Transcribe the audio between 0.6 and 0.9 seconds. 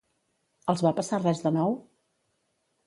Els